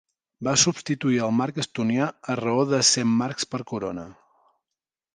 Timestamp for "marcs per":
3.23-3.65